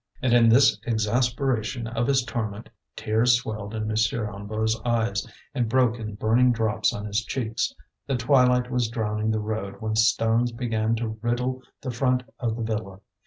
And 0.19 0.33
in 0.33 0.49
this 0.49 0.79
exasperation 0.87 1.85
of 1.85 2.07
his 2.07 2.23
torment, 2.25 2.69
tears 2.95 3.35
swelled 3.39 3.75
in 3.75 3.83
M. 3.83 3.95
Hennebeau's 3.95 4.75
eyes, 4.83 5.23
and 5.53 5.69
broke 5.69 5.99
in 5.99 6.15
burning 6.15 6.51
drops 6.51 6.91
on 6.91 7.05
his 7.05 7.23
cheeks. 7.23 7.71
The 8.07 8.17
twilight 8.17 8.71
was 8.71 8.89
drowning 8.89 9.29
the 9.29 9.39
road 9.39 9.75
when 9.79 9.95
stones 9.95 10.51
began 10.53 10.95
to 10.95 11.19
riddle 11.21 11.61
the 11.81 11.91
front 11.91 12.23
of 12.39 12.55
the 12.55 12.63
villa. 12.63 13.01